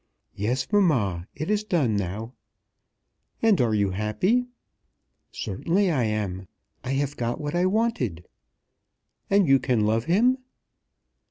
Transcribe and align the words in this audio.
"Yes, 0.33 0.65
mamma, 0.73 1.27
it 1.35 1.51
is 1.51 1.63
done 1.63 1.95
now." 1.95 2.33
"And 3.43 3.61
are 3.61 3.75
you 3.75 3.91
happy?" 3.91 4.47
"Certainly 5.31 5.91
I 5.91 6.05
am. 6.05 6.47
I 6.83 6.93
have 6.93 7.15
got 7.15 7.39
what 7.39 7.53
I 7.53 7.67
wanted." 7.67 8.25
"And 9.29 9.47
you 9.47 9.59
can 9.59 9.81
love 9.85 10.05
him?" 10.05 10.39